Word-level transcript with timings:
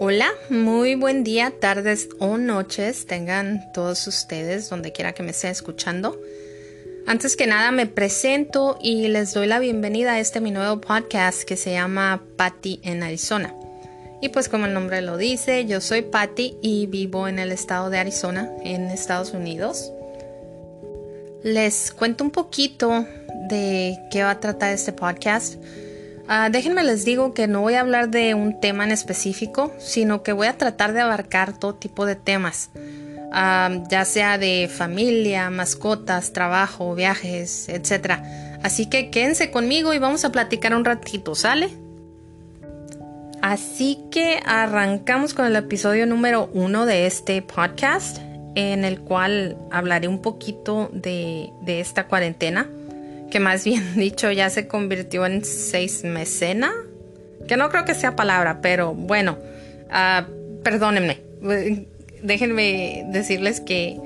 Hola, 0.00 0.30
muy 0.48 0.94
buen 0.94 1.24
día, 1.24 1.52
tardes 1.58 2.08
o 2.20 2.38
noches 2.38 3.06
tengan 3.06 3.72
todos 3.72 4.06
ustedes 4.06 4.70
donde 4.70 4.92
quiera 4.92 5.12
que 5.12 5.24
me 5.24 5.32
estén 5.32 5.50
escuchando. 5.50 6.16
Antes 7.04 7.34
que 7.34 7.48
nada 7.48 7.72
me 7.72 7.86
presento 7.86 8.78
y 8.80 9.08
les 9.08 9.34
doy 9.34 9.48
la 9.48 9.58
bienvenida 9.58 10.12
a 10.12 10.20
este 10.20 10.40
mi 10.40 10.52
nuevo 10.52 10.80
podcast 10.80 11.42
que 11.42 11.56
se 11.56 11.72
llama 11.72 12.22
Patty 12.36 12.78
en 12.84 13.02
Arizona. 13.02 13.52
Y 14.22 14.28
pues 14.28 14.48
como 14.48 14.66
el 14.66 14.72
nombre 14.72 15.02
lo 15.02 15.16
dice, 15.16 15.66
yo 15.66 15.80
soy 15.80 16.02
Patty 16.02 16.58
y 16.62 16.86
vivo 16.86 17.26
en 17.26 17.40
el 17.40 17.50
estado 17.50 17.90
de 17.90 17.98
Arizona, 17.98 18.52
en 18.62 18.90
Estados 18.90 19.32
Unidos. 19.32 19.90
Les 21.42 21.90
cuento 21.90 22.22
un 22.22 22.30
poquito 22.30 23.04
de 23.48 23.98
qué 24.12 24.22
va 24.22 24.30
a 24.30 24.38
tratar 24.38 24.72
este 24.72 24.92
podcast. 24.92 25.56
Ah, 26.30 26.50
déjenme 26.50 26.84
les 26.84 27.06
digo 27.06 27.32
que 27.32 27.46
no 27.46 27.62
voy 27.62 27.72
a 27.72 27.80
hablar 27.80 28.10
de 28.10 28.34
un 28.34 28.60
tema 28.60 28.84
en 28.84 28.92
específico, 28.92 29.72
sino 29.78 30.22
que 30.22 30.32
voy 30.32 30.46
a 30.46 30.58
tratar 30.58 30.92
de 30.92 31.00
abarcar 31.00 31.58
todo 31.58 31.74
tipo 31.74 32.04
de 32.04 32.16
temas, 32.16 32.68
ah, 33.32 33.70
ya 33.88 34.04
sea 34.04 34.36
de 34.36 34.68
familia, 34.70 35.48
mascotas, 35.48 36.34
trabajo, 36.34 36.94
viajes, 36.94 37.70
etc. 37.70 38.20
Así 38.62 38.90
que 38.90 39.08
quédense 39.08 39.50
conmigo 39.50 39.94
y 39.94 39.98
vamos 39.98 40.26
a 40.26 40.30
platicar 40.30 40.74
un 40.74 40.84
ratito, 40.84 41.34
¿sale? 41.34 41.70
Así 43.40 43.98
que 44.10 44.40
arrancamos 44.44 45.32
con 45.32 45.46
el 45.46 45.56
episodio 45.56 46.04
número 46.04 46.50
uno 46.52 46.84
de 46.84 47.06
este 47.06 47.40
podcast, 47.40 48.18
en 48.54 48.84
el 48.84 49.00
cual 49.00 49.56
hablaré 49.70 50.08
un 50.08 50.20
poquito 50.20 50.90
de 50.92 51.52
esta 51.66 52.06
cuarentena 52.06 52.68
que 53.30 53.40
más 53.40 53.64
bien 53.64 53.94
dicho 53.96 54.30
ya 54.30 54.50
se 54.50 54.66
convirtió 54.66 55.26
en 55.26 55.44
seis 55.44 56.04
mecena, 56.04 56.72
que 57.46 57.56
no 57.56 57.70
creo 57.70 57.84
que 57.84 57.94
sea 57.94 58.16
palabra, 58.16 58.60
pero 58.60 58.94
bueno, 58.94 59.38
uh, 59.86 60.62
perdónenme, 60.62 61.20
déjenme 62.22 63.04
decirles 63.08 63.60
que 63.60 63.98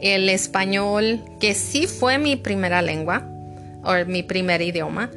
el 0.00 0.28
español, 0.28 1.20
que 1.40 1.54
sí 1.54 1.86
fue 1.86 2.18
mi 2.18 2.36
primera 2.36 2.82
lengua, 2.82 3.28
o 3.82 3.94
mi 4.06 4.22
primer 4.22 4.62
idioma, 4.62 5.10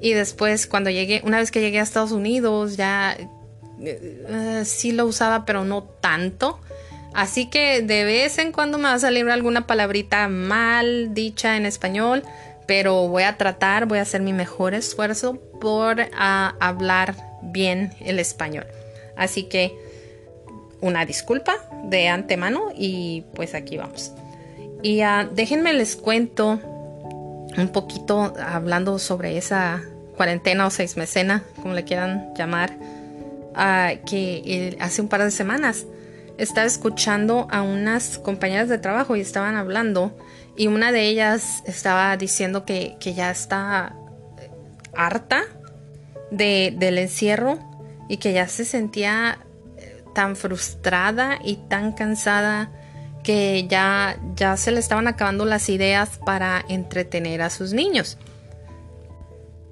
y 0.00 0.12
después 0.12 0.66
cuando 0.66 0.90
llegué, 0.90 1.22
una 1.24 1.38
vez 1.38 1.50
que 1.50 1.60
llegué 1.60 1.80
a 1.80 1.82
Estados 1.82 2.12
Unidos, 2.12 2.76
ya 2.76 3.16
uh, 3.78 4.64
sí 4.64 4.92
lo 4.92 5.06
usaba, 5.06 5.44
pero 5.44 5.64
no 5.64 5.84
tanto. 5.84 6.60
Así 7.14 7.46
que 7.46 7.80
de 7.80 8.04
vez 8.04 8.36
en 8.38 8.52
cuando 8.52 8.76
me 8.76 8.84
va 8.84 8.94
a 8.94 8.98
salir 8.98 9.26
alguna 9.30 9.66
palabrita 9.66 10.28
mal 10.28 11.14
dicha 11.14 11.56
en 11.56 11.64
español, 11.64 12.22
pero 12.66 13.08
voy 13.08 13.22
a 13.22 13.36
tratar, 13.36 13.86
voy 13.86 13.98
a 13.98 14.02
hacer 14.02 14.20
mi 14.20 14.32
mejor 14.32 14.74
esfuerzo 14.74 15.38
por 15.60 16.00
ah, 16.16 16.54
hablar 16.60 17.14
bien 17.42 17.92
el 18.00 18.18
español. 18.18 18.66
Así 19.16 19.44
que 19.44 19.72
una 20.80 21.06
disculpa 21.06 21.56
de 21.84 22.08
antemano 22.08 22.68
y 22.74 23.24
pues 23.34 23.54
aquí 23.54 23.76
vamos. 23.76 24.12
Y 24.82 25.02
uh, 25.02 25.28
déjenme 25.32 25.72
les 25.72 25.96
cuento 25.96 26.60
un 27.56 27.68
poquito 27.72 28.34
hablando 28.38 28.98
sobre 28.98 29.38
esa 29.38 29.82
cuarentena 30.16 30.66
o 30.66 30.70
seis 30.70 30.96
mecena, 30.96 31.42
como 31.62 31.74
le 31.74 31.84
quieran 31.84 32.34
llamar, 32.36 32.72
ah, 33.54 33.92
que 34.04 34.76
hace 34.80 35.00
un 35.00 35.08
par 35.08 35.22
de 35.22 35.30
semanas 35.30 35.86
estaba 36.38 36.66
escuchando 36.66 37.48
a 37.50 37.62
unas 37.62 38.18
compañeras 38.18 38.68
de 38.68 38.78
trabajo 38.78 39.16
y 39.16 39.20
estaban 39.20 39.56
hablando 39.56 40.16
y 40.56 40.68
una 40.68 40.92
de 40.92 41.06
ellas 41.06 41.62
estaba 41.66 42.16
diciendo 42.16 42.64
que, 42.64 42.96
ya 43.00 43.30
está 43.30 43.94
harta 44.94 45.44
de, 46.30 46.74
del 46.76 46.98
encierro 46.98 47.58
y 48.08 48.16
que 48.16 48.32
ya 48.32 48.48
se 48.48 48.64
sentía 48.64 49.38
eh, 49.76 50.02
tan 50.14 50.36
frustrada 50.36 51.38
y 51.44 51.56
tan 51.68 51.92
cansada 51.92 52.70
que 53.22 53.66
ya, 53.68 54.18
ya 54.34 54.56
se 54.56 54.70
le 54.70 54.80
estaban 54.80 55.08
acabando 55.08 55.44
las 55.44 55.68
ideas 55.68 56.18
para 56.24 56.64
entretener 56.68 57.42
a 57.42 57.50
sus 57.50 57.72
niños. 57.72 58.18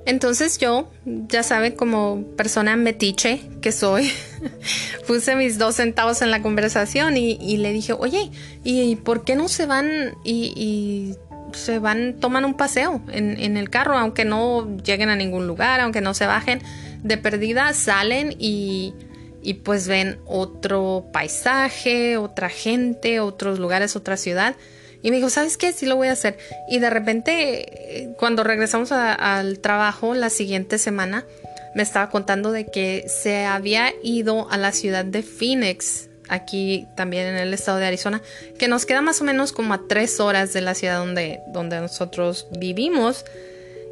Entonces 0.06 0.58
yo, 0.58 0.90
ya 1.06 1.42
saben, 1.42 1.72
como 1.72 2.24
persona 2.36 2.76
metiche 2.76 3.40
que 3.62 3.72
soy, 3.72 4.10
puse 5.06 5.34
mis 5.34 5.58
dos 5.58 5.76
centavos 5.76 6.20
en 6.20 6.30
la 6.30 6.42
conversación 6.42 7.16
y, 7.16 7.56
le 7.56 7.72
dije, 7.72 7.94
oye, 7.94 8.30
¿y 8.64 8.96
por 8.96 9.24
qué 9.24 9.34
no 9.34 9.48
se 9.48 9.66
van 9.66 10.14
y, 10.24 11.14
se 11.52 11.78
van, 11.78 12.16
toman 12.20 12.44
un 12.44 12.54
paseo 12.54 13.00
en, 13.12 13.56
el 13.56 13.70
carro, 13.70 13.96
aunque 13.96 14.24
no 14.24 14.76
lleguen 14.78 15.08
a 15.08 15.16
ningún 15.16 15.46
lugar, 15.46 15.80
aunque 15.80 16.00
no 16.00 16.12
se 16.12 16.26
bajen 16.26 16.60
de 17.02 17.16
perdida, 17.16 17.72
salen 17.72 18.34
y, 18.38 18.92
y 19.40 19.54
pues 19.54 19.88
ven 19.88 20.18
otro 20.26 21.06
paisaje, 21.12 22.16
otra 22.18 22.48
gente, 22.48 23.20
otros 23.20 23.58
lugares, 23.58 23.96
otra 23.96 24.16
ciudad 24.16 24.56
y 25.04 25.10
me 25.10 25.16
dijo, 25.18 25.28
¿sabes 25.28 25.58
qué? 25.58 25.70
Sí 25.74 25.84
lo 25.84 25.96
voy 25.96 26.08
a 26.08 26.12
hacer. 26.12 26.38
Y 26.66 26.78
de 26.78 26.88
repente, 26.88 28.14
cuando 28.18 28.42
regresamos 28.42 28.90
al 28.90 29.58
trabajo 29.58 30.14
la 30.14 30.30
siguiente 30.30 30.78
semana, 30.78 31.26
me 31.74 31.82
estaba 31.82 32.08
contando 32.08 32.52
de 32.52 32.64
que 32.64 33.04
se 33.06 33.44
había 33.44 33.92
ido 34.02 34.50
a 34.50 34.56
la 34.56 34.72
ciudad 34.72 35.04
de 35.04 35.22
Phoenix, 35.22 36.08
aquí 36.30 36.86
también 36.94 37.26
en 37.26 37.36
el 37.36 37.52
estado 37.52 37.76
de 37.76 37.84
Arizona, 37.84 38.22
que 38.58 38.66
nos 38.66 38.86
queda 38.86 39.02
más 39.02 39.20
o 39.20 39.24
menos 39.24 39.52
como 39.52 39.74
a 39.74 39.82
tres 39.86 40.20
horas 40.20 40.54
de 40.54 40.62
la 40.62 40.74
ciudad 40.74 41.00
donde, 41.00 41.40
donde 41.48 41.78
nosotros 41.80 42.46
vivimos. 42.58 43.26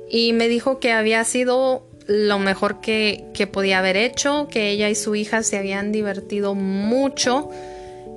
Y 0.08 0.32
me 0.32 0.48
dijo 0.48 0.80
que 0.80 0.92
había 0.92 1.22
sido 1.24 1.86
lo 2.06 2.38
mejor 2.38 2.80
que, 2.80 3.26
que 3.34 3.46
podía 3.46 3.80
haber 3.80 3.98
hecho, 3.98 4.48
que 4.50 4.70
ella 4.70 4.88
y 4.88 4.94
su 4.94 5.14
hija 5.14 5.42
se 5.42 5.58
habían 5.58 5.92
divertido 5.92 6.54
mucho 6.54 7.50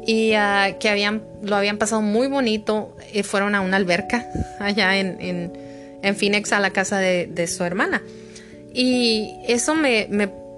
y 0.06 0.34
ah, 0.34 0.78
que 0.80 0.90
habían, 0.90 1.24
lo 1.42 1.56
habían 1.56 1.78
pasado 1.78 2.02
muy 2.02 2.28
bonito. 2.28 2.96
y 3.14 3.24
fueron 3.24 3.56
a 3.56 3.62
una 3.62 3.78
alberca 3.78 4.28
allá 4.60 4.98
en, 4.98 5.18
en, 5.20 5.54
en 6.02 6.16
Phoenix 6.16 6.54
a 6.54 6.60
la 6.60 6.72
casa 6.72 7.00
de, 7.00 7.48
su 7.48 7.64
hermana. 7.64 8.02
Y 8.74 9.36
eso 9.48 9.74
me, 9.74 10.08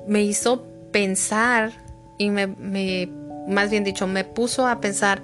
me, 0.07 0.23
hizo 0.23 0.65
pensar 0.91 1.71
y 2.17 2.29
me, 2.29 2.47
me, 2.47 3.09
más 3.47 3.69
bien 3.69 3.83
dicho, 3.83 4.07
me 4.07 4.23
puso 4.23 4.67
a 4.67 4.81
pensar 4.81 5.21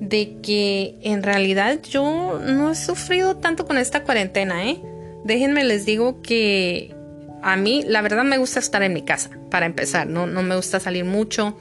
de 0.00 0.38
que 0.42 0.96
en 1.02 1.22
realidad 1.22 1.80
yo 1.82 2.40
no 2.44 2.72
he 2.72 2.74
sufrido 2.74 3.36
tanto 3.36 3.66
con 3.66 3.78
esta 3.78 4.02
cuarentena, 4.02 4.66
¿eh? 4.68 4.80
Déjenme 5.24 5.62
les 5.62 5.84
digo 5.84 6.22
que 6.22 6.94
a 7.42 7.56
mí 7.56 7.84
la 7.86 8.02
verdad 8.02 8.24
me 8.24 8.38
gusta 8.38 8.58
estar 8.58 8.82
en 8.82 8.94
mi 8.94 9.02
casa, 9.02 9.30
para 9.50 9.66
empezar, 9.66 10.06
no, 10.08 10.26
no 10.26 10.42
me 10.42 10.56
gusta 10.56 10.80
salir 10.80 11.04
mucho. 11.04 11.56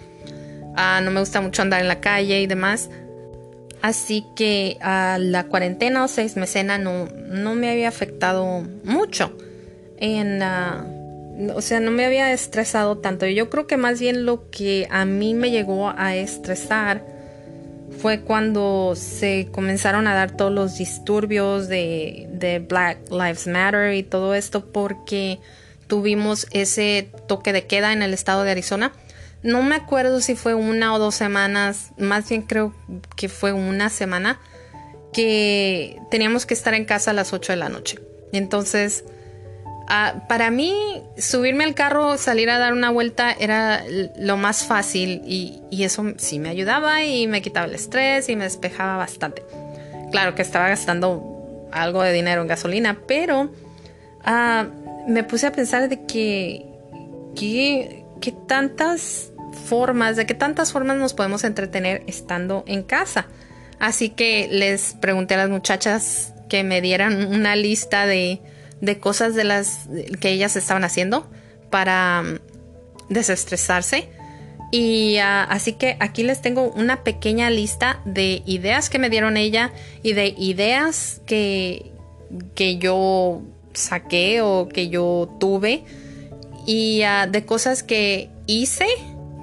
Ah, 0.75 1.01
no 1.03 1.11
me 1.11 1.19
gusta 1.19 1.41
mucho 1.41 1.61
andar 1.61 1.81
en 1.81 1.87
la 1.87 1.99
calle 1.99 2.41
y 2.41 2.47
demás. 2.47 2.89
Así 3.81 4.25
que 4.35 4.77
a 4.81 5.17
la 5.19 5.45
cuarentena 5.45 6.03
o 6.03 6.07
seis 6.07 6.35
mecena 6.35 6.77
no, 6.77 7.07
no 7.07 7.55
me 7.55 7.71
había 7.71 7.87
afectado 7.87 8.63
mucho. 8.83 9.35
En, 9.97 10.41
o 11.53 11.61
sea, 11.61 11.79
no 11.79 11.91
me 11.91 12.05
había 12.05 12.31
estresado 12.31 12.99
tanto. 12.99 13.25
Yo 13.25 13.49
creo 13.49 13.65
que 13.65 13.77
más 13.77 13.99
bien 13.99 14.25
lo 14.25 14.49
que 14.51 14.87
a 14.91 15.05
mí 15.05 15.33
me 15.33 15.49
llegó 15.49 15.91
a 15.95 16.15
estresar 16.15 17.03
fue 17.99 18.21
cuando 18.21 18.93
se 18.95 19.49
comenzaron 19.51 20.07
a 20.07 20.13
dar 20.13 20.31
todos 20.37 20.51
los 20.51 20.77
disturbios 20.77 21.67
de 21.67 22.65
Black 22.67 23.09
Lives 23.09 23.47
Matter 23.47 23.93
y 23.95 24.03
todo 24.03 24.35
esto 24.35 24.71
porque 24.71 25.39
tuvimos 25.87 26.47
ese 26.51 27.09
toque 27.27 27.51
de 27.51 27.65
queda 27.65 27.91
en 27.91 28.01
el 28.01 28.13
estado 28.13 28.43
de 28.43 28.51
Arizona 28.51 28.93
no 29.43 29.63
me 29.63 29.75
acuerdo 29.75 30.21
si 30.21 30.35
fue 30.35 30.53
una 30.53 30.93
o 30.93 30.99
dos 30.99 31.15
semanas, 31.15 31.91
más 31.97 32.29
bien 32.29 32.43
creo 32.43 32.73
que 33.15 33.29
fue 33.29 33.53
una 33.53 33.89
semana, 33.89 34.39
que 35.13 35.99
teníamos 36.09 36.45
que 36.45 36.53
estar 36.53 36.73
en 36.73 36.85
casa 36.85 37.11
a 37.11 37.13
las 37.13 37.33
8 37.33 37.53
de 37.53 37.57
la 37.57 37.69
noche. 37.69 37.99
Entonces, 38.31 39.03
ah, 39.89 40.23
para 40.27 40.51
mí, 40.51 41.03
subirme 41.17 41.63
al 41.63 41.75
carro, 41.75 42.17
salir 42.17 42.49
a 42.49 42.57
dar 42.57 42.73
una 42.73 42.89
vuelta 42.89 43.31
era 43.31 43.83
lo 44.17 44.37
más 44.37 44.63
fácil 44.63 45.21
y, 45.25 45.61
eso 45.83 46.13
sí 46.17 46.39
me 46.39 46.49
ayudaba 46.49 47.03
y 47.03 47.27
me 47.27 47.41
quitaba 47.41 47.65
el 47.65 47.75
estrés 47.75 48.29
y 48.29 48.35
me 48.35 48.45
despejaba 48.45 48.97
bastante. 48.97 49.43
Claro 50.11 50.35
que 50.35 50.41
estaba 50.41 50.69
gastando 50.69 51.67
algo 51.71 52.03
de 52.03 52.13
dinero 52.13 52.41
en 52.41 52.47
gasolina, 52.47 52.99
pero 53.07 53.51
ah, 54.23 54.67
me 55.07 55.23
puse 55.23 55.47
a 55.47 55.51
pensar 55.51 55.89
de 55.89 56.05
que, 56.05 56.65
que, 57.35 58.05
que 58.21 58.31
tantas 58.31 59.30
formas, 59.53 60.15
de 60.15 60.25
qué 60.25 60.33
tantas 60.33 60.71
formas 60.71 60.97
nos 60.97 61.13
podemos 61.13 61.43
entretener 61.43 62.03
estando 62.07 62.63
en 62.67 62.83
casa. 62.83 63.27
Así 63.79 64.09
que 64.09 64.47
les 64.51 64.93
pregunté 64.93 65.33
a 65.33 65.37
las 65.37 65.49
muchachas 65.49 66.33
que 66.49 66.63
me 66.63 66.81
dieran 66.81 67.33
una 67.33 67.55
lista 67.55 68.05
de, 68.05 68.41
de 68.81 68.99
cosas 68.99 69.35
de 69.35 69.43
las 69.43 69.87
que 70.19 70.29
ellas 70.29 70.55
estaban 70.55 70.83
haciendo 70.83 71.29
para 71.69 72.23
mm, 72.23 72.39
desestresarse. 73.09 74.09
Y 74.71 75.17
ah, 75.17 75.43
así 75.43 75.73
que 75.73 75.97
aquí 75.99 76.23
les 76.23 76.41
tengo 76.41 76.71
una 76.71 77.03
pequeña 77.03 77.49
lista 77.49 78.01
de 78.05 78.41
ideas 78.45 78.89
que 78.89 78.99
me 78.99 79.09
dieron 79.09 79.35
ella 79.35 79.73
y 80.03 80.13
de 80.13 80.33
ideas 80.37 81.21
que, 81.25 81.91
que 82.55 82.77
yo 82.77 83.41
saqué 83.73 84.41
o 84.41 84.69
que 84.69 84.89
yo 84.89 85.35
tuve 85.39 85.83
y 86.65 87.01
ah, 87.01 87.27
de 87.27 87.45
cosas 87.45 87.83
que 87.83 88.29
hice 88.47 88.87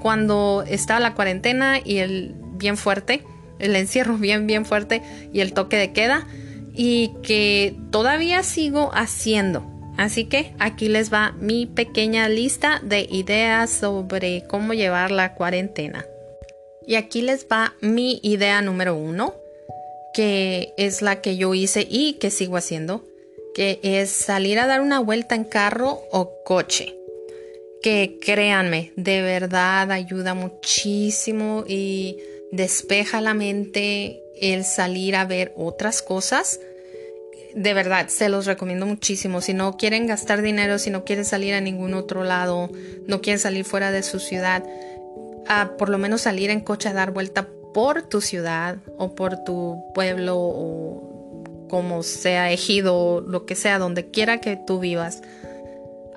cuando 0.01 0.65
estaba 0.67 1.01
la 1.01 1.15
cuarentena 1.15 1.79
y 1.83 1.99
el 1.99 2.35
bien 2.55 2.77
fuerte, 2.77 3.23
el 3.59 3.77
encierro 3.77 4.17
bien, 4.19 4.47
bien 4.47 4.65
fuerte 4.65 5.03
y 5.33 5.41
el 5.41 5.53
toque 5.53 5.77
de 5.77 5.93
queda 5.93 6.27
y 6.75 7.13
que 7.23 7.77
todavía 7.91 8.43
sigo 8.43 8.91
haciendo. 8.95 9.65
Así 9.97 10.27
que 10.27 10.55
aquí 10.61 10.89
les 10.89 11.13
va 11.13 11.33
mi 11.41 11.67
pequeña 11.67 12.29
lista 12.29 12.81
de 12.85 13.09
ideas 13.11 13.69
sobre 13.69 14.45
cómo 14.47 14.73
llevar 14.73 15.11
la 15.11 15.35
cuarentena. 15.35 16.07
Y 16.87 16.95
aquí 16.95 17.21
les 17.21 17.47
va 17.47 17.75
mi 17.81 18.21
idea 18.23 18.63
número 18.63 18.95
uno, 18.95 19.35
que 20.15 20.73
es 20.77 21.03
la 21.03 21.21
que 21.21 21.37
yo 21.37 21.53
hice 21.53 21.87
y 21.91 22.15
que 22.15 22.31
sigo 22.31 22.57
haciendo, 22.57 23.05
que 23.55 23.81
es 23.83 24.11
salir 24.11 24.61
a 24.61 24.69
dar 24.69 24.81
una 24.81 25.01
vuelta 25.01 25.35
en 25.35 25.45
carro 25.45 26.01
o 26.13 26.31
coche. 26.45 26.98
Que 27.83 28.19
créanme, 28.21 28.93
de 28.97 29.23
verdad 29.23 29.91
ayuda 29.93 30.35
muchísimo 30.35 31.65
y 31.67 32.19
despeja 32.51 33.21
la 33.21 33.35
mente 33.35 34.23
el 34.41 34.65
salir 34.65 35.17
a 35.17 35.25
ver 35.25 35.53
otras 35.57 36.03
cosas. 36.03 36.61
De 37.55 37.75
verdad, 37.75 38.09
se 38.09 38.29
los 38.29 38.47
recomiendo 38.47 38.87
muchísimo. 38.87 39.41
Si 39.41 39.55
no 39.55 39.77
quieren 39.77 40.07
gastar 40.07 40.43
dinero, 40.43 40.79
si 40.79 40.91
no 40.91 41.05
quieren 41.05 41.25
salir 41.25 41.55
a 41.55 41.61
ningún 41.61 41.95
otro 41.95 42.25
lado, 42.25 42.71
no 43.07 43.21
quieren 43.21 43.41
salir 43.41 43.65
fuera 43.65 43.91
de 43.91 44.03
su 44.03 44.19
ciudad, 44.19 44.65
a 45.47 45.77
por 45.77 45.89
lo 45.89 45.99
menos 45.99 46.23
salir 46.23 46.51
en 46.51 46.61
coche 46.61 46.89
a 46.89 46.93
dar 46.93 47.13
vuelta 47.13 47.49
por 47.73 48.03
tu 48.03 48.21
ciudad 48.21 48.79
o 48.97 49.15
por 49.15 49.45
tu 49.45 49.83
pueblo 49.95 50.37
o 50.37 51.45
como 51.69 52.03
sea 52.03 52.51
ejido, 52.51 53.21
lo 53.21 53.47
que 53.47 53.55
sea, 53.55 53.79
donde 53.79 54.11
quiera 54.11 54.41
que 54.41 54.57
tú 54.57 54.81
vivas. 54.81 55.23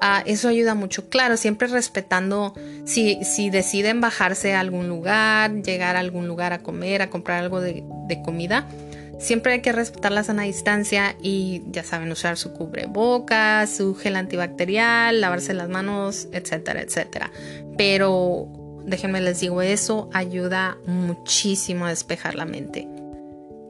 Ah, 0.03 0.23
eso 0.25 0.47
ayuda 0.47 0.73
mucho. 0.73 1.09
Claro, 1.09 1.37
siempre 1.37 1.67
respetando 1.67 2.55
si, 2.85 3.23
si 3.23 3.51
deciden 3.51 4.01
bajarse 4.01 4.55
a 4.55 4.59
algún 4.59 4.89
lugar, 4.89 5.61
llegar 5.61 5.95
a 5.95 5.99
algún 5.99 6.27
lugar 6.27 6.53
a 6.53 6.63
comer, 6.63 7.03
a 7.03 7.11
comprar 7.11 7.43
algo 7.43 7.61
de, 7.61 7.83
de 8.07 8.21
comida. 8.23 8.67
Siempre 9.19 9.53
hay 9.53 9.61
que 9.61 9.71
respetar 9.71 10.11
la 10.11 10.23
sana 10.23 10.41
distancia 10.41 11.15
y 11.21 11.61
ya 11.69 11.83
saben 11.83 12.11
usar 12.11 12.37
su 12.37 12.51
cubrebocas, 12.53 13.69
su 13.69 13.93
gel 13.93 14.15
antibacterial, 14.15 15.21
lavarse 15.21 15.53
las 15.53 15.69
manos, 15.69 16.27
etcétera, 16.31 16.81
etcétera. 16.81 17.31
Pero 17.77 18.47
déjenme 18.83 19.21
les 19.21 19.39
digo, 19.39 19.61
eso 19.61 20.09
ayuda 20.13 20.79
muchísimo 20.87 21.85
a 21.85 21.89
despejar 21.89 22.33
la 22.33 22.45
mente. 22.45 22.87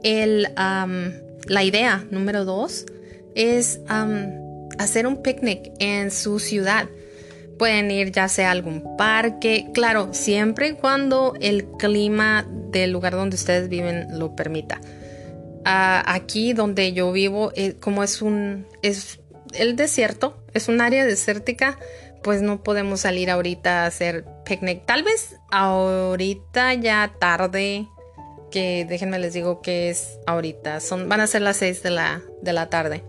El, 0.04 0.48
la 0.54 1.64
idea 1.66 2.06
número 2.10 2.46
dos 2.46 2.86
es 3.36 3.82
hacer 4.78 5.08
un 5.08 5.22
picnic 5.22 5.72
en 5.80 6.12
su 6.12 6.40
ciudad. 6.40 6.88
Pueden 7.58 7.92
ir 7.92 8.12
ya 8.12 8.28
sea 8.28 8.50
a 8.50 8.52
algún 8.52 8.98
parque, 8.98 9.68
claro, 9.74 10.14
siempre 10.14 10.70
y 10.70 10.74
cuando 10.74 11.34
el 11.42 11.66
clima 11.78 12.48
del 12.72 12.92
lugar 12.92 13.14
donde 13.14 13.36
ustedes 13.36 13.70
viven 13.70 14.18
lo 14.18 14.36
permita. 14.36 14.82
Ah, 15.64 16.04
aquí 16.08 16.54
donde 16.54 16.94
yo 16.94 17.12
vivo, 17.12 17.52
eh, 17.56 17.76
como 17.80 18.04
es 18.04 18.22
un 18.22 18.66
es 18.82 19.20
el 19.54 19.76
desierto, 19.76 20.44
es 20.54 20.68
un 20.70 20.82
área 20.82 21.06
desértica, 21.06 21.78
pues 22.24 22.42
no 22.42 22.64
podemos 22.64 23.02
salir 23.02 23.30
ahorita 23.30 23.84
a 23.84 23.88
hacer 23.88 24.26
picnic. 24.46 24.86
Tal 24.86 25.04
vez 25.04 25.36
ahorita 25.52 26.74
ya 26.76 27.14
tarde, 27.20 27.88
que 28.52 28.86
déjenme 28.88 29.20
les 29.20 29.34
digo 29.34 29.62
que 29.62 29.90
es 29.90 30.20
ahorita, 30.28 30.80
son, 30.80 31.10
van 31.10 31.22
a 31.22 31.28
ser 31.28 31.42
las 31.42 31.58
6 31.58 31.84
de 31.84 31.90
la, 31.92 32.22
de 32.42 32.54
la 32.54 32.70
tarde. 32.70 33.04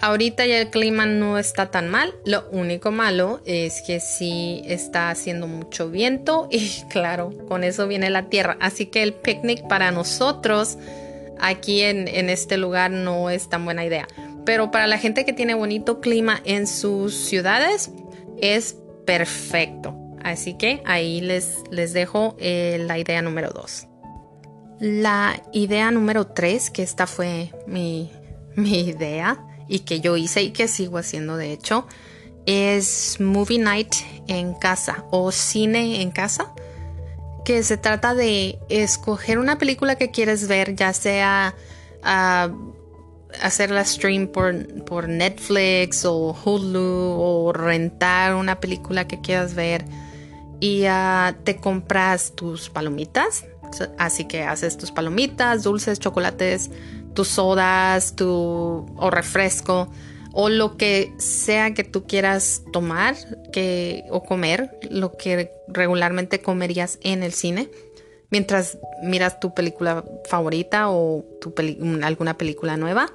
Ahorita 0.00 0.46
ya 0.46 0.58
el 0.58 0.70
clima 0.70 1.06
no 1.06 1.38
está 1.38 1.70
tan 1.70 1.88
mal, 1.88 2.14
lo 2.24 2.48
único 2.50 2.92
malo 2.92 3.40
es 3.44 3.82
que 3.82 4.00
sí 4.00 4.62
está 4.64 5.10
haciendo 5.10 5.46
mucho 5.46 5.90
viento 5.90 6.48
y 6.50 6.82
claro, 6.88 7.32
con 7.48 7.64
eso 7.64 7.88
viene 7.88 8.10
la 8.10 8.28
tierra. 8.28 8.56
Así 8.60 8.86
que 8.86 9.02
el 9.02 9.12
picnic 9.12 9.66
para 9.68 9.90
nosotros 9.90 10.78
aquí 11.40 11.82
en, 11.82 12.08
en 12.08 12.30
este 12.30 12.56
lugar 12.56 12.90
no 12.90 13.30
es 13.30 13.48
tan 13.48 13.64
buena 13.64 13.84
idea. 13.84 14.06
Pero 14.44 14.70
para 14.70 14.86
la 14.86 14.98
gente 14.98 15.24
que 15.24 15.32
tiene 15.32 15.54
bonito 15.54 16.00
clima 16.00 16.40
en 16.44 16.66
sus 16.66 17.14
ciudades, 17.14 17.90
es 18.40 18.76
perfecto. 19.04 19.94
Así 20.22 20.54
que 20.54 20.82
ahí 20.84 21.20
les, 21.20 21.62
les 21.70 21.92
dejo 21.92 22.36
eh, 22.38 22.82
la 22.86 22.98
idea 22.98 23.22
número 23.22 23.50
2. 23.50 23.86
La 24.80 25.42
idea 25.52 25.90
número 25.90 26.28
3, 26.28 26.70
que 26.70 26.82
esta 26.82 27.06
fue 27.06 27.52
mi, 27.66 28.10
mi 28.56 28.80
idea 28.80 29.44
y 29.68 29.80
que 29.80 30.00
yo 30.00 30.16
hice 30.16 30.42
y 30.42 30.50
que 30.50 30.68
sigo 30.68 30.98
haciendo 30.98 31.36
de 31.36 31.52
hecho, 31.52 31.86
es 32.46 33.20
Movie 33.20 33.58
Night 33.58 33.94
en 34.26 34.54
casa 34.54 35.04
o 35.10 35.30
cine 35.32 36.00
en 36.00 36.10
casa, 36.10 36.52
que 37.44 37.62
se 37.62 37.76
trata 37.76 38.14
de 38.14 38.58
escoger 38.68 39.38
una 39.38 39.58
película 39.58 39.96
que 39.96 40.10
quieres 40.10 40.48
ver, 40.48 40.74
ya 40.74 40.92
sea 40.92 41.54
uh, 42.02 42.78
hacer 43.42 43.70
la 43.70 43.84
stream 43.84 44.28
por, 44.28 45.08
Netflix 45.08 46.04
o 46.04 46.36
Hulu 46.44 46.80
o 46.80 47.52
rentar 47.52 48.34
una 48.34 48.60
película 48.60 49.06
que 49.06 49.20
quieras 49.20 49.54
ver 49.54 49.84
y 50.60 50.84
te 51.44 51.56
compras 51.56 52.32
tus 52.34 52.70
palomitas. 52.70 53.44
Así 53.98 54.24
que 54.24 54.44
haces 54.44 54.78
tus 54.78 54.90
palomitas, 54.90 55.62
dulces, 55.62 56.00
chocolates, 56.00 56.70
tus 57.18 57.26
sodas, 57.26 58.14
tu 58.14 58.86
o 58.96 59.10
refresco 59.10 59.88
o 60.32 60.48
lo 60.48 60.76
que 60.76 61.12
sea 61.18 61.74
que 61.74 61.82
tú 61.82 62.06
quieras 62.06 62.62
tomar 62.72 63.16
que, 63.52 64.04
o 64.08 64.22
comer, 64.22 64.78
lo 64.88 65.16
que 65.16 65.50
regularmente 65.66 66.40
comerías 66.40 67.00
en 67.02 67.24
el 67.24 67.32
cine 67.32 67.70
mientras 68.30 68.78
miras 69.02 69.40
tu 69.40 69.52
película 69.52 70.04
favorita 70.26 70.90
o 70.90 71.24
tu 71.40 71.52
alguna 72.04 72.38
película 72.38 72.76
nueva. 72.76 73.12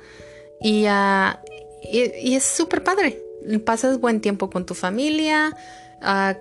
Y, 0.59 0.83
ah, 0.89 1.41
y, 1.81 2.35
es 2.35 2.43
súper 2.43 2.83
padre. 2.83 3.23
Pasas 3.63 4.01
buen 4.01 4.19
tiempo 4.19 4.49
con 4.49 4.65
tu 4.65 4.73
familia, 4.73 5.55
ah, 6.01 6.37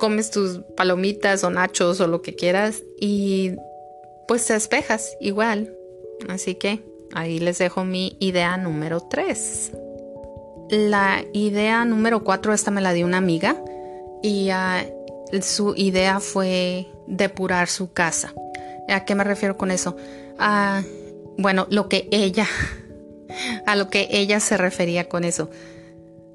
comes 0.00 0.32
tus 0.32 0.62
palomitas 0.76 1.44
o 1.44 1.50
nachos 1.50 2.00
o 2.00 2.08
lo 2.08 2.22
que 2.22 2.34
quieras 2.34 2.82
y 3.00 3.52
pues 4.26 4.44
te 4.46 4.54
despejas 4.54 5.16
igual. 5.20 5.76
Así 6.28 6.56
que 6.56 6.93
ahí 7.12 7.38
les 7.38 7.58
dejo 7.58 7.84
mi 7.84 8.16
idea 8.20 8.56
número 8.56 9.00
3. 9.00 9.72
La 10.70 11.24
idea 11.32 11.84
número 11.84 12.24
4, 12.24 12.54
esta 12.54 12.70
me 12.70 12.80
la 12.80 12.92
dio 12.92 13.06
una 13.06 13.18
amiga 13.18 13.56
y 14.22 14.50
uh, 14.50 15.42
su 15.42 15.74
idea 15.76 16.20
fue 16.20 16.88
depurar 17.06 17.68
su 17.68 17.92
casa. 17.92 18.32
¿A 18.88 19.04
qué 19.04 19.14
me 19.14 19.24
refiero 19.24 19.56
con 19.56 19.70
eso? 19.70 19.96
Ah, 20.38 20.82
bueno, 21.36 21.66
lo 21.70 21.88
que 21.88 22.08
ella, 22.10 22.46
a 23.66 23.76
lo 23.76 23.90
que 23.90 24.08
ella 24.10 24.40
se 24.40 24.56
refería 24.56 25.08
con 25.08 25.24
eso. 25.24 25.50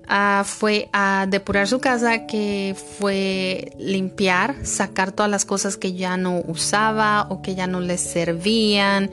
Ah, 0.08 0.44
fue 0.44 0.90
a 0.92 1.28
depurar 1.30 1.68
su 1.68 1.80
casa, 1.80 2.26
que 2.26 2.76
fue 2.98 3.74
limpiar, 3.78 4.56
sacar 4.66 5.12
todas 5.12 5.30
las 5.30 5.46
cosas 5.46 5.78
que 5.78 5.94
ya 5.94 6.18
no 6.18 6.42
usaba 6.48 7.28
o 7.30 7.44
que 7.44 7.54
ya 7.54 7.68
no 7.68 7.80
le 7.80 7.98
servían, 8.00 9.12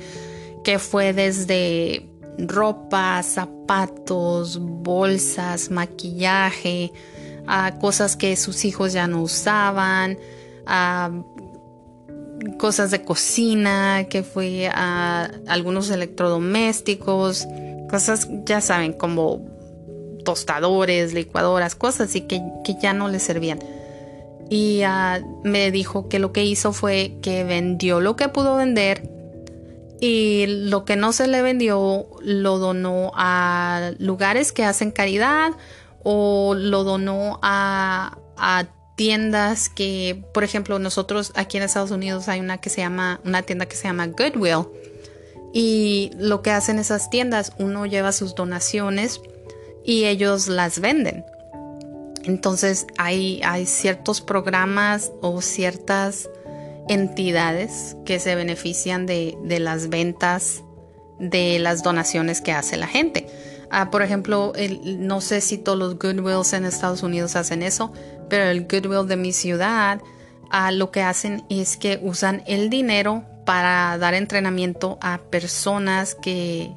que 0.66 0.80
fue 0.80 1.12
desde 1.12 2.08
ropa, 2.38 3.22
zapatos, 3.22 4.58
bolsas, 4.60 5.70
maquillaje, 5.70 6.90
cosas 7.80 8.16
que 8.16 8.34
sus 8.34 8.64
hijos 8.64 8.92
ya 8.92 9.06
no 9.06 9.22
usaban, 9.22 10.18
cosas 12.58 12.90
de 12.90 13.04
cocina, 13.04 14.06
que 14.10 14.24
fue 14.24 14.68
a 14.74 15.30
algunos 15.46 15.88
electrodomésticos, 15.88 17.46
cosas, 17.88 18.28
ya 18.44 18.60
saben, 18.60 18.92
como 18.92 19.46
tostadores, 20.24 21.14
licuadoras, 21.14 21.76
cosas 21.76 22.08
así 22.08 22.22
que, 22.22 22.40
ya 22.82 22.92
no 22.92 23.06
le 23.06 23.20
servían. 23.20 23.60
Y 24.50 24.82
ah, 24.82 25.20
me 25.44 25.70
dijo 25.70 26.08
que 26.08 26.18
lo 26.18 26.32
que 26.32 26.44
hizo 26.44 26.72
fue 26.72 27.18
que 27.22 27.44
vendió 27.44 28.00
lo 28.00 28.16
que 28.16 28.28
pudo 28.28 28.56
vender 28.56 29.14
y 30.00 30.46
lo 30.46 30.84
que 30.84 30.96
no 30.96 31.12
se 31.12 31.26
le 31.26 31.42
vendió 31.42 32.06
lo 32.20 32.58
donó 32.58 33.12
a 33.14 33.92
lugares 33.98 34.52
que 34.52 34.64
hacen 34.64 34.90
caridad 34.90 35.52
o 36.02 36.54
lo 36.54 36.84
donó 36.84 37.38
a, 37.42 38.18
tiendas 38.96 39.68
que, 39.68 40.24
por 40.32 40.42
ejemplo, 40.42 40.78
nosotros 40.78 41.32
aquí 41.34 41.58
en 41.58 41.64
Estados 41.64 41.90
Unidos 41.90 42.28
hay 42.28 42.40
una 42.40 42.56
que 42.58 42.70
se 42.70 42.80
llama, 42.80 43.20
una 43.26 43.42
tienda 43.42 43.66
que 43.66 43.76
se 43.76 43.88
llama 43.88 44.06
Goodwill. 44.06 44.68
Y 45.52 46.12
lo 46.16 46.40
que 46.40 46.50
hacen 46.50 46.78
esas 46.78 47.10
tiendas, 47.10 47.52
uno 47.58 47.84
lleva 47.84 48.12
sus 48.12 48.34
donaciones 48.34 49.20
y 49.84 50.04
ellos 50.04 50.48
las 50.48 50.80
venden. 50.80 51.26
Entonces 52.24 52.86
hay, 52.96 53.42
hay 53.44 53.66
ciertos 53.66 54.22
programas 54.22 55.12
o 55.20 55.42
ciertas 55.42 56.30
entidades 56.88 57.96
que 58.04 58.18
se 58.20 58.34
benefician 58.34 59.06
de, 59.06 59.36
las 59.60 59.88
ventas 59.88 60.62
de 61.18 61.58
las 61.58 61.82
donaciones 61.82 62.40
que 62.40 62.52
hace 62.52 62.76
la 62.76 62.86
gente. 62.86 63.26
Ah, 63.70 63.90
por 63.90 64.02
ejemplo, 64.02 64.52
no 64.84 65.20
sé 65.20 65.40
si 65.40 65.58
todos 65.58 65.78
los 65.78 65.98
Goodwills 65.98 66.52
en 66.52 66.64
Estados 66.64 67.02
Unidos 67.02 67.34
hacen 67.36 67.62
eso, 67.62 67.92
pero 68.28 68.44
el 68.44 68.66
Goodwill 68.66 69.08
de 69.08 69.16
mi 69.16 69.32
ciudad 69.32 70.00
a 70.50 70.70
lo 70.70 70.90
que 70.90 71.02
hacen 71.02 71.44
es 71.48 71.76
que 71.76 71.98
usan 72.02 72.42
el 72.46 72.70
dinero 72.70 73.24
para 73.44 73.96
dar 73.98 74.14
entrenamiento 74.14 74.98
a 75.00 75.18
personas 75.18 76.14
que, 76.14 76.72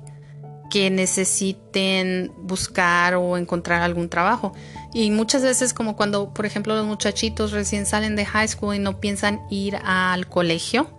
que 0.70 0.90
necesiten 0.90 2.32
buscar 2.38 3.16
o 3.16 3.38
encontrar 3.38 3.82
algún 3.82 4.10
trabajo. 4.10 4.54
Y 4.94 5.12
muchas 5.12 5.44
veces 5.44 5.74
como 5.74 5.96
cuando, 5.96 6.34
por 6.34 6.46
ejemplo, 6.46 6.76
los 6.76 6.86
muchachitos 6.86 7.52
recién 7.52 7.86
salen 7.86 8.16
de 8.16 8.26
high 8.26 8.48
school 8.48 8.76
y 8.76 8.80
no 8.80 9.00
piensan 9.00 9.42
ir 9.50 9.78
al 9.84 10.28
colegio, 10.28 10.90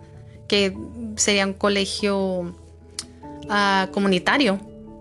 que 0.47 0.75
sería 1.15 1.45
un 1.45 1.53
colegio 1.53 2.55
ah, 3.49 3.89
comunitario 3.91 4.59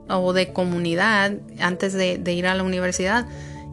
o 0.09 0.33
de 0.33 0.53
comunidad 0.53 1.33
antes 1.61 1.93
de, 1.93 2.33
ir 2.33 2.47
a 2.47 2.55
la 2.55 2.63
universidad. 2.63 3.27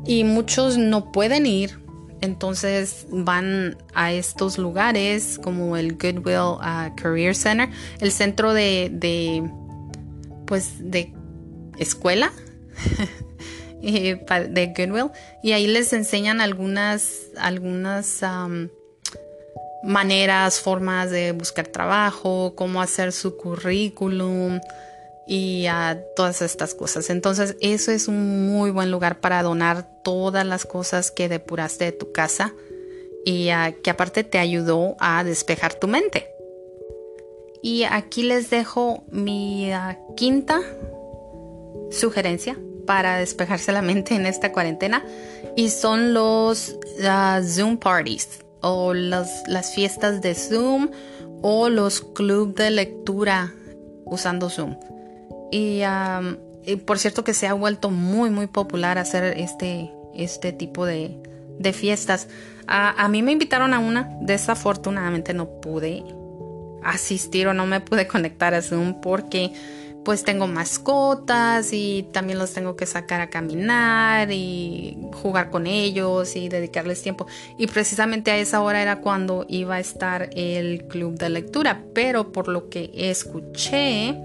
Y 0.05 0.23
muchos 0.23 0.77
no 0.77 1.11
pueden 1.11 1.45
ir, 1.45 1.79
entonces 2.21 3.07
van 3.11 3.77
a 3.93 4.13
estos 4.13 4.57
lugares 4.57 5.39
como 5.43 5.77
el 5.77 5.93
Goodwill 5.97 6.57
ah, 6.61 6.91
Career 6.95 7.35
Center, 7.35 7.69
el 7.99 8.11
centro 8.11 8.53
de 8.53 8.89
pues 10.47 10.91
de 10.91 11.13
escuela 11.77 12.31
de 13.81 14.73
Goodwill 14.75 15.11
y 15.43 15.51
ahí 15.51 15.67
les 15.67 15.93
enseñan 15.93 16.41
algunas 16.41 17.27
algunas 17.37 18.23
maneras, 19.83 20.59
formas 20.59 21.11
de 21.11 21.31
buscar 21.31 21.67
trabajo, 21.67 22.53
cómo 22.55 22.81
hacer 22.81 23.11
su 23.11 23.37
currículum 23.37 24.59
y 25.27 25.67
a 25.67 26.01
todas 26.15 26.41
estas 26.41 26.73
cosas. 26.73 27.09
Entonces, 27.09 27.55
eso 27.61 27.91
es 27.91 28.07
un 28.07 28.47
muy 28.47 28.71
buen 28.71 28.91
lugar 28.91 29.19
para 29.19 29.43
donar 29.43 29.87
todas 30.03 30.45
las 30.45 30.65
cosas 30.65 31.11
que 31.11 31.29
depuraste 31.29 31.85
de 31.85 31.91
tu 31.91 32.11
casa 32.11 32.53
y 33.25 33.49
que 33.83 33.89
aparte 33.89 34.23
te 34.23 34.39
ayudó 34.39 34.95
a 34.99 35.23
despejar 35.23 35.73
tu 35.73 35.87
mente. 35.87 36.36
Y 37.61 37.83
aquí 37.83 38.23
les 38.23 38.49
dejo 38.49 39.03
mi 39.09 39.71
ah, 39.71 39.97
quinta 40.15 40.61
sugerencia 41.91 42.57
para 42.85 43.17
despejarse 43.17 43.71
la 43.71 43.81
mente 43.81 44.15
en 44.15 44.25
esta 44.25 44.51
cuarentena 44.51 45.03
y 45.55 45.69
son 45.69 46.13
los 46.13 46.77
ah, 47.03 47.41
Zoom 47.43 47.77
parties 47.77 48.39
o 48.61 48.93
las 48.93 49.73
fiestas 49.75 50.21
de 50.21 50.33
Zoom 50.35 50.89
o 51.41 51.69
los 51.69 52.01
clubes 52.01 52.55
de 52.55 52.71
lectura 52.71 53.53
usando 54.05 54.49
Zoom. 54.49 54.75
Y, 55.51 55.81
por 56.85 56.99
cierto 56.99 57.23
que 57.23 57.33
se 57.33 57.47
ha 57.47 57.53
vuelto 57.53 57.89
muy 57.91 58.29
muy 58.29 58.47
popular 58.47 58.97
hacer 58.97 59.37
este, 59.37 59.93
este 60.13 60.51
tipo 60.51 60.85
de, 60.85 61.19
fiestas. 61.73 62.27
a 62.67 63.07
mí 63.09 63.21
me 63.21 63.31
invitaron 63.31 63.73
a 63.73 63.79
una, 63.79 64.17
desafortunadamente 64.21 65.33
no 65.33 65.61
pude 65.61 66.03
asistir 66.87 67.47
o 67.47 67.53
no 67.53 67.65
me 67.65 67.81
pude 67.81 68.07
conectar 68.07 68.53
a 68.53 68.61
Zoom 68.61 69.01
porque 69.01 69.51
pues 70.07 70.23
tengo 70.23 70.47
mascotas 70.47 71.73
y 71.73 72.07
también 72.13 72.39
los 72.39 72.53
tengo 72.53 72.77
que 72.77 72.85
sacar 72.85 73.19
a 73.19 73.29
caminar 73.29 74.31
y 74.31 74.97
jugar 75.21 75.49
con 75.49 75.67
ellos 75.67 76.37
y 76.37 76.47
dedicarles 76.47 77.01
tiempo. 77.01 77.27
Y 77.57 77.67
precisamente 77.67 78.31
a 78.31 78.37
esa 78.37 78.61
hora 78.61 78.81
era 78.81 79.01
cuando 79.01 79.45
iba 79.49 79.75
a 79.75 79.79
estar 79.81 80.29
el 80.31 80.85
club 80.87 81.17
de 81.17 81.29
lectura, 81.29 81.83
pero 81.93 82.31
por 82.31 82.47
lo 82.47 82.69
que 82.69 82.89
escuché, 82.95 84.15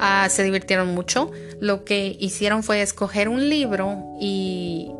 ah, 0.00 0.28
se 0.30 0.44
divirtieron 0.44 0.94
mucho. 0.94 1.30
Lo 1.60 1.84
que 1.84 2.16
hicieron 2.18 2.62
fue 2.62 2.80
escoger 2.80 3.28
un 3.28 3.50
libro 3.50 4.16
y, 4.18 4.90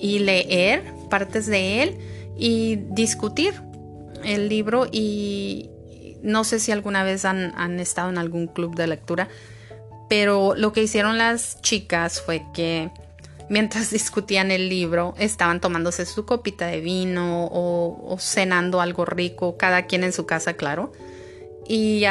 y 0.00 0.18
leer 0.18 0.82
partes 1.08 1.46
de 1.46 1.84
él 1.84 1.98
y 2.36 2.80
discutir 2.90 3.54
el 4.24 4.48
libro 4.48 4.88
y, 4.90 5.70
no 6.26 6.42
sé 6.44 6.58
si 6.58 6.72
alguna 6.72 7.04
vez 7.04 7.24
han, 7.24 7.80
estado 7.80 8.10
en 8.10 8.18
algún 8.18 8.48
club 8.48 8.74
de 8.74 8.88
lectura, 8.88 9.28
pero 10.08 10.54
lo 10.56 10.72
que 10.72 10.82
hicieron 10.82 11.18
las 11.18 11.60
chicas 11.62 12.20
fue 12.20 12.42
que 12.52 12.90
mientras 13.48 13.90
discutían 13.92 14.50
el 14.50 14.68
libro, 14.68 15.14
estaban 15.18 15.60
tomándose 15.60 16.04
su 16.04 16.26
copita 16.26 16.66
de 16.66 16.80
vino 16.80 17.48
o, 17.50 18.16
cenando 18.18 18.80
algo 18.80 19.04
rico, 19.04 19.56
cada 19.56 19.86
quien 19.86 20.04
en 20.04 20.12
su 20.12 20.26
casa, 20.26 20.54
claro. 20.54 20.92
Y, 21.68 22.04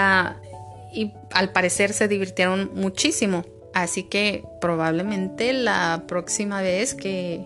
y, 0.93 1.13
al 1.31 1.51
parecer 1.51 1.93
se 1.93 2.07
divirtieron 2.07 2.72
muchísimo. 2.74 3.45
Así 3.74 4.03
que 4.03 4.45
probablemente 4.62 5.51
la 5.51 6.05
próxima 6.07 6.62
vez 6.62 6.95
que, 6.95 7.45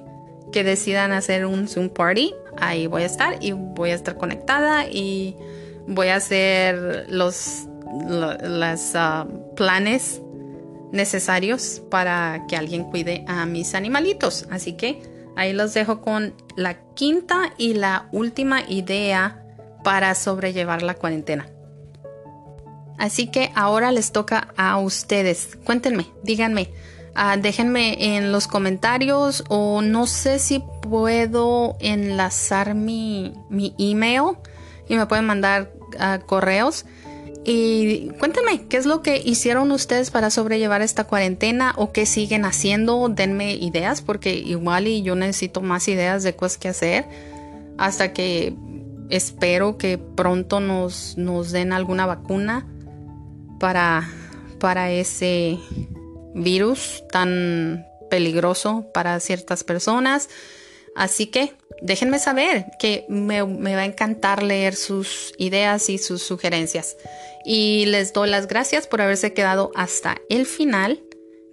que 0.51 0.63
decidan 0.63 1.11
hacer 1.11 1.47
un 1.47 1.67
Zoom 1.67 1.89
Party, 1.89 2.35
ahí 2.57 2.85
voy 2.85 3.01
a 3.01 3.07
estar 3.07 3.37
y 3.41 3.53
voy 3.53 3.89
a 3.89 3.95
estar 3.95 4.15
conectada 4.17 4.85
y 4.85 5.35
voy 5.89 6.09
a 6.09 6.15
hacer 6.15 7.07
los, 7.09 7.67
ah, 8.95 9.27
planes 9.55 10.21
necesarios 10.91 11.81
para 11.89 12.45
que 12.47 12.55
alguien 12.55 12.85
cuide 12.85 13.25
a 13.27 13.45
mis 13.45 13.75
animalitos. 13.75 14.47
Así 14.49 14.73
que 14.73 15.01
ahí 15.35 15.51
los 15.53 15.73
dejo 15.73 16.01
con 16.01 16.33
la 16.55 16.79
quinta 16.93 17.53
y 17.57 17.73
la 17.73 18.07
última 18.11 18.61
idea 18.69 19.43
para 19.83 20.13
sobrellevar 20.15 20.83
la 20.83 20.93
cuarentena. 20.93 21.47
Así 22.97 23.27
que 23.27 23.51
ahora 23.55 23.91
les 23.91 24.11
toca 24.11 24.49
a 24.57 24.77
ustedes. 24.77 25.57
Cuéntenme, 25.63 26.05
díganme, 26.23 26.69
ah, 27.15 27.37
déjenme 27.37 28.15
en 28.15 28.31
los 28.31 28.47
comentarios 28.47 29.43
o 29.49 29.81
no 29.81 30.05
sé 30.05 30.37
si 30.37 30.61
puedo 30.81 31.77
enlazar 31.79 32.75
mi, 32.75 33.33
mi 33.49 33.73
email 33.79 34.37
y 34.89 34.97
me 34.97 35.05
pueden 35.05 35.25
mandar 35.25 35.78
correos. 36.25 36.85
Y 37.45 38.09
cuéntenme, 38.19 38.67
¿qué 38.67 38.77
es 38.77 38.85
lo 38.85 39.01
que 39.01 39.21
hicieron 39.23 39.71
ustedes 39.71 40.11
para 40.11 40.29
sobrellevar 40.29 40.81
esta 40.81 41.05
cuarentena 41.05 41.73
o 41.77 41.91
qué 41.91 42.05
siguen 42.05 42.45
haciendo? 42.45 43.07
Denme 43.09 43.55
ideas 43.55 44.01
porque 44.01 44.35
igual 44.35 44.87
y 44.87 45.01
yo 45.01 45.15
necesito 45.15 45.61
más 45.61 45.87
ideas 45.87 46.23
de 46.23 46.35
cosas 46.35 46.57
que 46.57 46.67
hacer 46.67 47.05
hasta 47.77 48.13
que 48.13 48.53
espero 49.09 49.77
que 49.77 49.97
pronto 49.97 50.59
nos, 50.59 51.17
nos 51.17 51.51
den 51.51 51.71
alguna 51.71 52.05
vacuna 52.05 52.67
para, 53.59 54.07
para 54.59 54.91
ese 54.91 55.57
virus 56.35 57.03
tan 57.11 57.85
peligroso 58.09 58.85
para 58.93 59.19
ciertas 59.19 59.63
personas. 59.63 60.29
Así 60.95 61.27
que 61.27 61.53
déjenme 61.81 62.19
saber 62.19 62.65
que 62.79 63.05
me, 63.09 63.41
va 63.41 63.81
a 63.81 63.85
encantar 63.85 64.43
leer 64.43 64.75
sus 64.75 65.33
ideas 65.37 65.89
y 65.89 65.97
sus 65.97 66.21
sugerencias. 66.21 66.97
Y 67.45 67.85
les 67.87 68.13
doy 68.13 68.29
las 68.29 68.47
gracias 68.47 68.87
por 68.87 69.01
haberse 69.01 69.33
quedado 69.33 69.71
hasta 69.75 70.17
el 70.29 70.45
final 70.45 71.01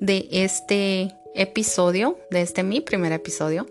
de 0.00 0.28
este 0.30 1.14
episodio, 1.34 2.18
de 2.30 2.42
este 2.42 2.62
mi 2.62 2.80
primer 2.80 3.12
episodio. 3.12 3.66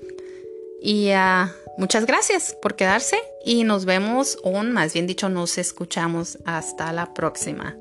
Y 0.81 1.09
ah, 1.12 1.53
muchas 1.77 2.05
gracias 2.05 2.55
por 2.62 2.75
quedarse 2.75 3.17
y 3.43 3.63
nos 3.63 3.85
vemos, 3.85 4.38
o 4.43 4.63
más 4.63 4.93
bien 4.93 5.07
dicho, 5.07 5.29
nos 5.29 5.57
escuchamos 5.57 6.38
hasta 6.45 6.91
la 6.93 7.13
próxima. 7.13 7.75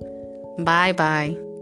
Bye 0.59 0.93
bye. 0.95 1.54